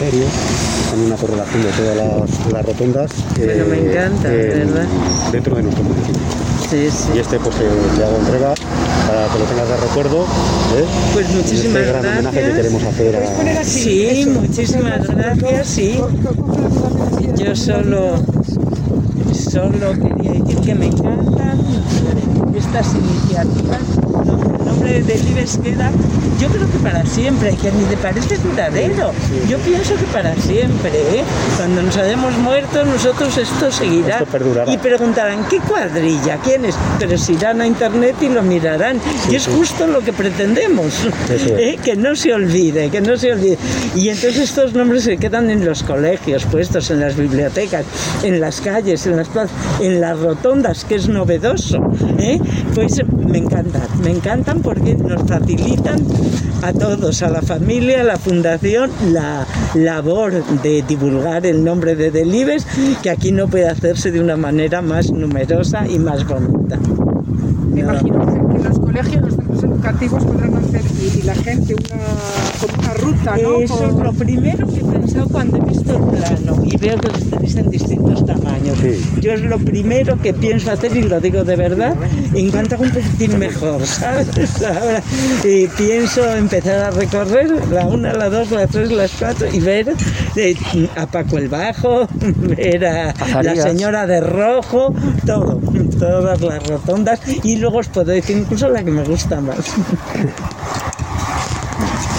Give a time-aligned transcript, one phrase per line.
[0.00, 0.26] también
[1.06, 3.10] una correlación de todas las, rotondas.
[3.36, 4.86] Pero me encanta, ¿verdad?
[5.30, 6.20] Dentro de nuestro municipio.
[6.70, 7.10] Sí, sí.
[7.14, 8.54] Y este pues eh, te hago entrega
[9.06, 10.22] para que lo tengas de recuerdo.
[10.22, 10.84] ¿eh?
[11.12, 12.26] Pues muchísimas este gran gracias.
[12.26, 13.64] homenaje que queremos hacer a...
[13.64, 16.00] Sí, muchísimas gracias, sí.
[17.36, 18.14] Yo solo,
[19.50, 21.60] solo quería decir que me encantan
[22.56, 24.19] estas iniciativas.
[24.20, 25.90] El nombre de Libes queda,
[26.40, 29.12] yo creo que para siempre, que ni te parece duradero.
[29.48, 31.22] Yo pienso que para siempre, ¿eh?
[31.56, 34.18] Cuando nos hayamos muerto, nosotros esto seguirá.
[34.18, 34.72] Esto perdurará.
[34.72, 36.38] Y preguntarán, ¿qué cuadrilla?
[36.44, 36.76] ¿Quién es?
[36.98, 39.00] Pero se irán a internet y lo mirarán.
[39.30, 39.50] y es sí.
[39.56, 40.94] justo lo que pretendemos.
[41.30, 41.78] ¿eh?
[41.82, 43.58] Que no se olvide, que no se olvide.
[43.94, 47.84] Y entonces estos nombres se quedan en los colegios, puestos en las bibliotecas,
[48.22, 51.78] en las calles, en las plazas, en las rotondas, que es novedoso.
[52.18, 52.38] ¿eh?
[52.74, 56.00] Pues me encantan, me encantan porque nos facilitan
[56.62, 62.10] a todos, a la familia, a la fundación, la labor de divulgar el nombre de
[62.10, 62.66] Delibes,
[63.02, 66.78] que aquí no puede hacerse de una manera más numerosa y más bonita.
[67.72, 71.74] Me imagino que en los colegios, los centros educativos podrán hacer y, y la gente
[71.74, 73.60] una, como una ruta, ¿no?
[73.60, 77.08] Eso es lo primero que he pensado cuando he visto el plano y veo que
[77.08, 78.78] los tenéis en distintos tamaños.
[78.78, 79.04] Sí.
[79.20, 81.94] Yo es lo primero que pienso hacer y lo digo de verdad,
[82.34, 84.28] en cuanto un poquitín mejor, ¿sabes?
[84.62, 85.02] Ahora,
[85.44, 89.94] eh, pienso empezar a recorrer la una, la dos, la tres, las cuatro y ver
[90.36, 90.54] eh,
[90.96, 94.94] a Paco el Bajo, ver a la señora de rojo,
[95.26, 95.60] todo,
[95.98, 99.58] todas las rotondas y luego os puedo decir incluso la que me gusta más.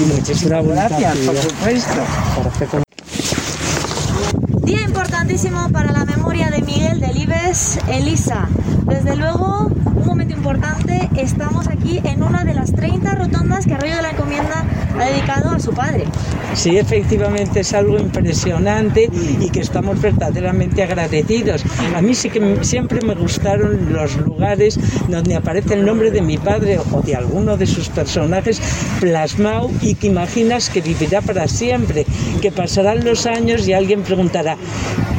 [0.00, 1.92] Y muchísimas gracias, por supuesto.
[2.36, 2.82] para hacer con-
[4.64, 8.48] Día importantísimo para la memoria de Miguel Delibes, Elisa.
[8.86, 9.70] Desde luego,
[10.28, 14.64] importante, estamos aquí en una de las 30 rotondas que Arroyo de la Encomienda
[14.98, 16.04] ha dedicado a su padre.
[16.54, 19.08] Sí, efectivamente es algo impresionante
[19.40, 21.64] y que estamos verdaderamente agradecidos.
[21.94, 26.36] A mí sí que siempre me gustaron los lugares donde aparece el nombre de mi
[26.36, 28.60] padre o de alguno de sus personajes
[29.00, 32.04] plasmado y que imaginas que vivirá para siempre,
[32.42, 34.56] que pasarán los años y alguien preguntará,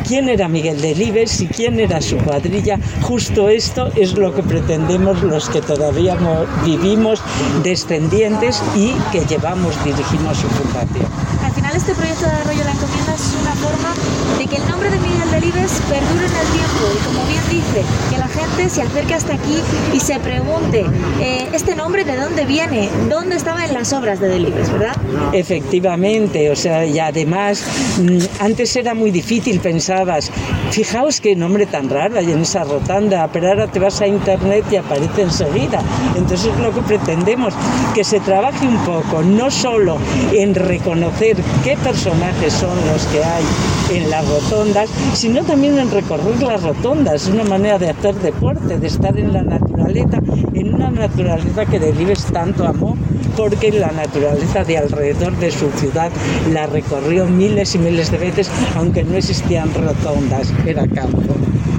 [0.07, 2.78] ¿quién era Miguel Delibes y quién era su cuadrilla?
[3.01, 7.22] Justo esto es lo que pretendemos los que todavía mo- vivimos
[7.63, 11.06] descendientes y que llevamos, dirigimos su fundación.
[11.44, 13.22] Al final este proyecto de Arroyo la Encomienda es
[13.61, 13.94] forma
[14.39, 17.85] de que el nombre de Miguel Delibes perdure en el tiempo y como bien dice,
[18.09, 19.57] que la gente se acerque hasta aquí
[19.94, 20.85] y se pregunte,
[21.22, 22.89] eh, ¿este nombre de dónde viene?
[23.09, 24.95] ¿Dónde estaba en las obras de Delibes, verdad?
[25.33, 27.63] Efectivamente, o sea, y además,
[28.00, 30.31] mm, antes era muy difícil, pensabas,
[30.71, 34.66] fijaos qué nombre tan raro hay en esa rotanda, pero ahora te vas a internet
[34.71, 35.81] y aparece enseguida.
[36.16, 37.53] Entonces es lo que pretendemos,
[37.94, 39.97] que se trabaje un poco, no solo
[40.33, 43.44] en reconocer qué personajes son los que hay
[43.91, 48.88] en las rotondas, sino también en recorrer las rotondas, una manera de hacer deporte, de
[48.88, 52.96] estar en la naturaleza, en una naturaleza que Delibes tanto amó,
[53.35, 56.12] porque la naturaleza de alrededor de su ciudad
[56.52, 61.22] la recorrió miles y miles de veces, aunque no existían rotondas, era campo.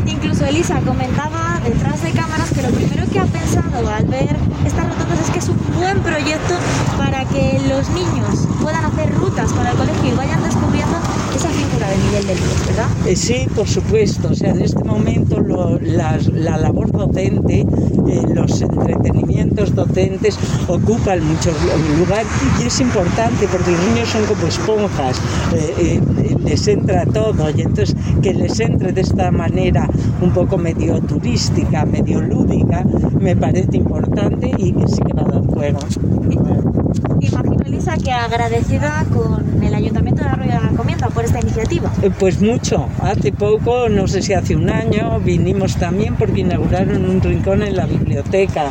[0.07, 4.37] Incluso Elisa comentaba detrás de cámaras que lo primero que ha pensado al ver
[4.67, 6.55] estas rotondas es que es un buen proyecto
[6.99, 10.97] para que los niños puedan hacer rutas con el colegio y vayan descubriendo
[11.35, 12.87] esa figura de Miguel Delibes, ¿verdad?
[13.07, 14.29] Eh, Sí, por supuesto.
[14.31, 17.65] O sea, en este momento lo- las- la labor docente,
[18.09, 22.25] eh, los entretenimientos docentes ocupan mucho lu- lugar
[22.63, 25.21] y es importante porque los niños son como esponjas,
[25.55, 29.89] eh, eh, les entra todo y entonces que les entre de esta manera
[30.21, 32.85] un poco medio turística, medio lúdica,
[33.21, 35.79] me parece importante y que sí que va a dar juego.
[37.21, 41.91] Imagino, Elisa, que agradecida con el Ayuntamiento de Arroyo de la Encomienda por esta iniciativa.
[42.03, 42.89] Eh, Pues mucho.
[43.01, 47.77] Hace poco, no sé si hace un año, vinimos también porque inauguraron un rincón en
[47.77, 48.71] la biblioteca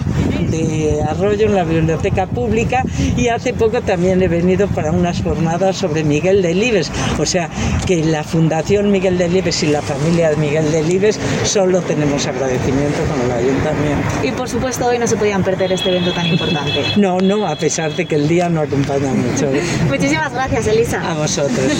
[0.50, 2.84] de Arroyo, en la biblioteca pública,
[3.18, 6.92] y hace poco también he venido para unas jornadas sobre Miguel Delibes.
[7.20, 7.50] O sea,
[7.86, 13.22] que la Fundación Miguel Delibes y la familia de Miguel Delibes solo tenemos agradecimiento con
[13.26, 14.08] el ayuntamiento.
[14.24, 16.84] Y por supuesto, hoy no se podían perder este evento tan importante.
[16.98, 19.46] No, no, a pesar de que el día no acompaña mucho.
[19.48, 19.62] ¿eh?
[19.90, 21.12] Muchísimas gracias, Elisa.
[21.12, 21.72] A vosotros.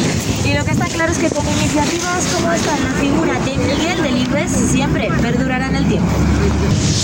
[0.44, 4.02] Y lo que está claro es que con iniciativas como esta, la figura de Miguel
[4.02, 6.10] Delibes siempre perdurará en el tiempo.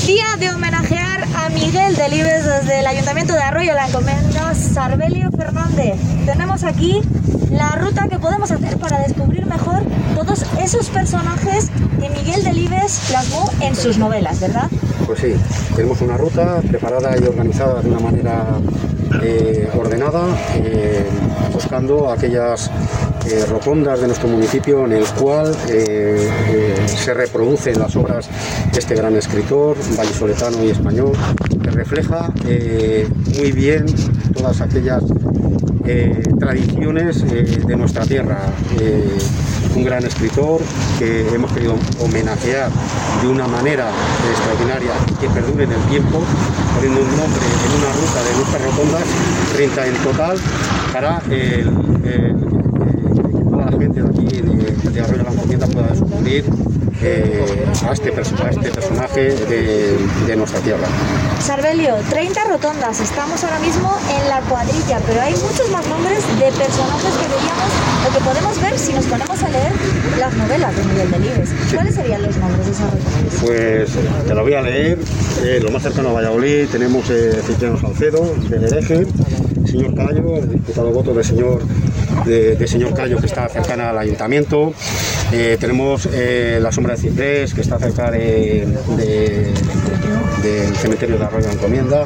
[0.06, 5.96] Día de homenajear a Miguel Delibes desde el Ayuntamiento de Arroyo la Encomienda Sarbelio Fernández.
[6.26, 7.02] Tenemos aquí
[7.52, 9.84] la ruta que podemos hacer para descubrir mejor
[10.16, 11.70] todos esos personajes
[12.00, 14.70] que Miguel Delibes plasmó en sus novelas, ¿verdad?
[15.06, 15.34] Pues sí,
[15.76, 18.46] tenemos una ruta preparada y organizada de una manera
[19.22, 20.26] eh, ordenada,
[20.56, 21.06] eh,
[21.54, 22.70] buscando aquellas
[23.26, 26.30] eh, rotondas de nuestro municipio en el cual eh,
[26.86, 28.30] se reproducen las obras
[28.72, 31.14] de este gran escritor, vallisoletano y español,
[31.64, 32.30] que refleja
[33.38, 33.86] muy bien
[34.34, 35.04] todas aquellas
[36.40, 38.40] tradiciones de nuestra tierra.
[39.68, 40.62] Eh, un gran escritor
[41.00, 42.70] que hemos querido homenajear
[43.22, 43.90] de una manera
[44.30, 46.22] extraordinaria y que perdure en el tiempo,
[46.76, 49.04] poniendo un nombre en una ruta de nuestras rotondas,
[49.54, 50.38] 30 en total,
[50.94, 52.67] para el, toda
[53.72, 56.46] la gente de aquí de, de Arroyo de la Encomienda pueda descubrir
[57.02, 60.88] eh, a, este, a este personaje de, de nuestra tierra.
[61.40, 63.00] Sarbelio, 30 rotondas.
[63.00, 67.72] Estamos ahora mismo en la cuadrilla, pero hay muchos más nombres de personajes que veríamos
[68.08, 69.72] o que podemos ver si nos ponemos a leer
[70.20, 71.50] las novelas de Miguel Delibes.
[71.74, 73.34] ¿Cuáles serían los nombres de esas rotondas?
[73.44, 73.90] Pues
[74.28, 74.98] te lo voy a leer.
[75.44, 79.06] Eh, lo más cercano a Valladolid tenemos eh, Cipriano Salcedo, del hereje,
[79.66, 81.62] señor Cayo, el diputado voto del señor,
[82.26, 84.74] de, señor Cayo que está cercana al ayuntamiento.
[85.32, 88.68] Eh, tenemos eh, la sombra de Ciprés que está cerca de-
[88.98, 89.54] de-
[90.44, 92.06] del cementerio de Arroyo de Encomienda.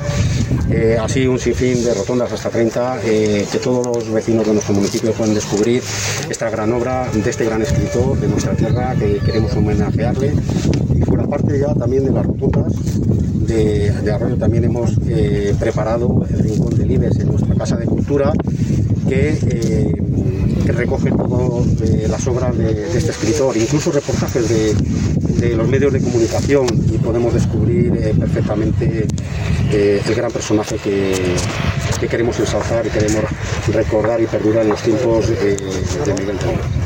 [0.70, 4.74] Eh, así un sinfín de rotondas hasta 30 eh, que todos los vecinos de nuestro
[4.74, 5.84] municipio pueden descubrir
[6.30, 10.34] esta gran obra de este gran escritor de nuestra tierra que queremos homenajearle
[10.96, 12.72] y fuera parte ya también de las rotondas
[13.52, 17.86] de, de Arroyo también hemos eh, preparado el rincón del Libes en nuestra casa de
[17.86, 18.34] cultura
[19.08, 19.96] que, eh,
[20.68, 21.68] recoge todas
[22.10, 24.74] las obras de, de este escritor, incluso reportajes de,
[25.42, 29.08] de los medios de comunicación y podemos descubrir eh, perfectamente
[29.72, 31.14] eh, el gran personaje que,
[32.02, 33.24] que queremos ensalzar y queremos
[33.68, 35.56] recordar y perdurar en los tiempos eh,
[36.04, 36.40] de Miguel.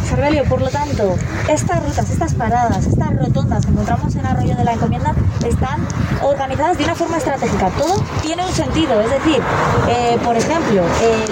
[0.09, 1.15] Sarbelio, por lo tanto,
[1.47, 5.15] estas rutas, estas paradas, estas rotondas que encontramos en Arroyo de la Encomienda
[5.47, 5.87] están
[6.21, 7.69] organizadas de una forma estratégica.
[7.77, 9.41] Todo tiene un sentido, es decir,
[9.87, 11.25] eh, por ejemplo, eh,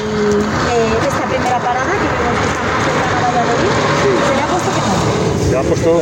[1.06, 3.74] esta primera parada que vemos que está más cercana a Valladolid,
[4.27, 5.51] se le ha puesto que no.
[5.51, 6.01] Le ha puesto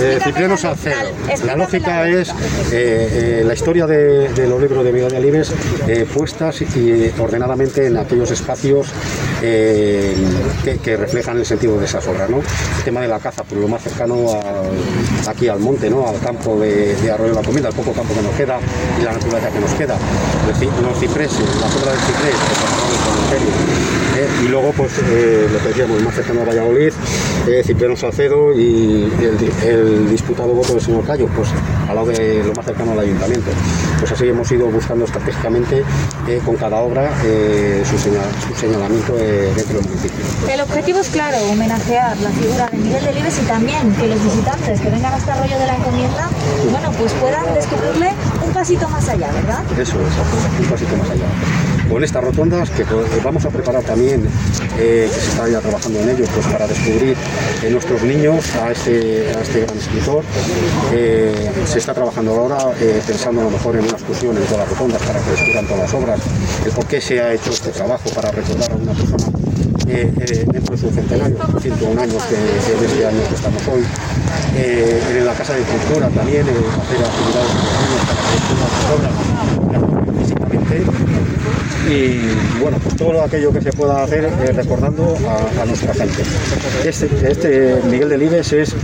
[0.00, 0.94] eh, Cipriano la- Salcedo.
[1.28, 2.34] la- La lógica la es eh,
[2.72, 5.52] eh, la historia de, de los libros de Miguel de Alibes
[5.86, 8.88] eh, puestas y ordenadamente en aquellos espacios
[9.42, 10.14] eh,
[10.64, 12.28] que, que reflejan el sentido de esas obras.
[12.28, 12.38] ¿no?
[12.38, 14.40] El tema de la caza, por lo más cercano
[15.28, 16.08] aquí al monte, ¿no?
[16.08, 18.58] al campo de, de Arroyo de la Comida, el poco campo que nos queda
[19.00, 19.96] y la naturaleza que nos queda.
[20.48, 22.36] Los ci- Los cipreses, la sombra del ciprés,
[23.30, 23.48] que en el.
[24.16, 26.92] Eh, y luego, pues, eh, lo que decíamos, más cercano a Valladolid,
[27.64, 31.48] Cipriano Salcedo y el, di- el disputado voto del señor Cayo, pues
[31.88, 33.50] al lado de lo más cercano al ayuntamiento.
[33.98, 35.84] Pues así hemos ido buscando estratégicamente
[36.26, 40.24] eh, con cada obra eh, su, señal- su señalamiento eh, dentro del municipio.
[40.50, 44.80] El objetivo es claro, homenajear la figura de Miguel Delibes y también que los visitantes
[44.80, 46.28] que vengan a este arroyo de la encomienda,
[46.70, 48.10] bueno, pues puedan descubrirle
[48.44, 49.62] un pasito más allá, ¿verdad?
[49.78, 51.24] Eso es, un pasito más allá.
[51.90, 54.26] Con estas rotondas que pues, vamos a preparar también,
[54.78, 57.16] eh, que se está ya trabajando en ello, pues para descubrir
[57.62, 60.24] en nuestros niños a este, a este gran escritor.
[60.92, 64.60] Eh, se está trabajando ahora eh, pensando a lo mejor en una excursión en todas
[64.60, 66.20] las rotondas para que descubran todas las obras,
[66.64, 69.44] el por qué se ha hecho este trabajo para recordar a una persona
[69.88, 73.82] eh, eh, dentro de su centenario, 101 años que, de este año que estamos hoy.
[74.56, 77.50] Eh, en la Casa de Cultura también, eh, hacer actividades
[78.06, 80.03] para que las obras
[81.90, 85.16] y bueno, pues todo aquello que se pueda hacer eh, recordando
[85.60, 86.22] a, nuestra gente.
[86.84, 88.74] Este, este Miguel Delibes es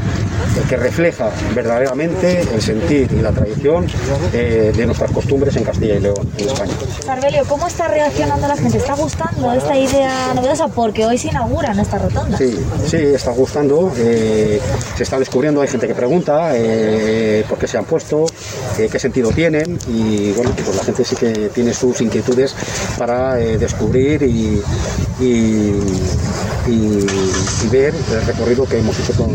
[0.68, 3.86] que refleja verdaderamente el sentir y la tradición
[4.32, 6.72] eh, de nuestras costumbres en Castilla y León, en España.
[7.04, 8.78] Sarbelio, ¿cómo está reaccionando la gente?
[8.78, 10.68] ¿Está gustando esta idea novedosa?
[10.68, 12.38] Porque hoy se inauguran estas rotondas.
[12.38, 14.60] Sí, sí, está gustando, eh,
[14.96, 18.26] se está descubriendo, hay gente que pregunta eh, por qué se han puesto,
[18.76, 22.54] qué sentido tienen y bueno, pues la gente sí que tiene sus inquietudes
[22.98, 24.62] para descubrir y,
[25.20, 25.74] y-
[26.66, 27.06] y-
[27.64, 29.28] y ver el recorrido que hemos hecho con,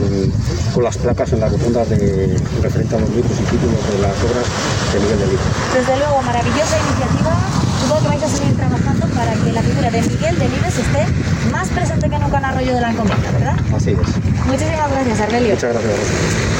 [0.73, 4.15] con las placas en las rotondas de referente a los libros y títulos de las
[4.23, 4.45] obras
[4.93, 5.43] de Miguel de Libro.
[5.73, 7.33] Desde luego, maravillosa iniciativa.
[7.81, 11.05] Supongo que vais a seguir trabajando para que la figura de Miguel Delibes esté
[11.51, 13.55] más presente que nunca en Arroyo de la Encomienda, ¿verdad?
[13.75, 14.45] Así es.
[14.45, 15.53] Muchísimas gracias, Arbelio.
[15.53, 16.54] Muchas gracias a vosotros.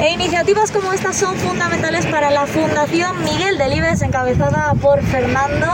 [0.00, 5.66] E iniciativas como estas son fundamentales para la Fundación Miguel Delibes, encabezada por Fernando.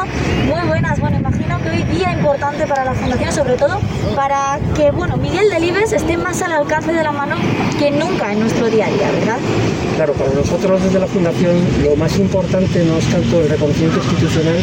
[0.49, 3.79] Muy buenas, bueno, imagino que hoy día importante para la Fundación, sobre todo
[4.17, 7.37] para que, bueno, Miguel Delibes esté más al alcance de la mano
[7.79, 9.39] que nunca en nuestro día a día, ¿verdad?
[9.95, 11.55] Claro, para nosotros desde la Fundación
[11.85, 14.57] lo más importante no es tanto el reconocimiento institucional,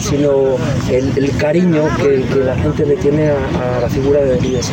[0.00, 0.56] sino
[0.90, 4.72] el, cariño que, que la gente le tiene a, a la figura de Delibes.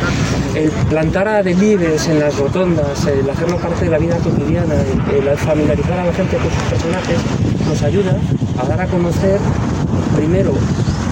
[0.55, 4.75] El plantar a Delibes en las rotondas, el hacerlo parte de la vida cotidiana cotidiana,
[4.75, 7.17] el, familiarizar a la gente con sus personajes,
[7.67, 8.17] nos ayuda
[8.59, 9.39] a dar a conocer
[10.15, 10.51] primero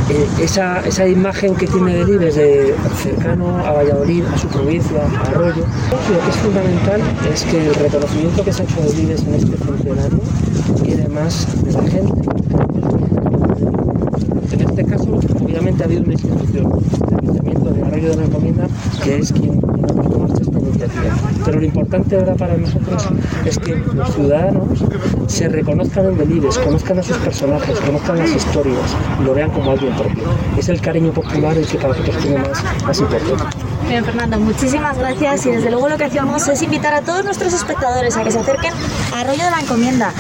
[0.10, 5.30] eh, esa, esa, imagen que tiene Delibes de cercano a Valladolid, a su provincia, a
[5.30, 5.64] Arroyo.
[6.12, 7.02] Lo que es fundamental
[7.34, 10.20] es que el reconocimiento que se ha hecho de Delibes en este centenario
[10.84, 12.14] viene más de la gente.
[14.52, 16.72] En este caso, obviamente ha habido una institución,
[17.10, 18.68] el Ayuntamiento de Arroyo de la Encomienda,
[19.04, 20.60] que es quien ha puesto más esta
[21.46, 23.08] Pero lo importante ahora para nosotros
[23.46, 24.84] es que los ciudadanos
[25.28, 29.96] se reconozcan en Delibes, conozcan a sus personajes, conozcan las historias, lo vean como alguien
[29.96, 30.24] propio.
[30.58, 33.44] Es el cariño popular el que para nosotros tiene más, más importante.
[33.88, 37.54] Bien, Fernando, muchísimas gracias y desde luego lo que hacemos es invitar a todos nuestros
[37.54, 38.74] espectadores a que se acerquen
[39.14, 40.12] a Arroyo de la Encomienda,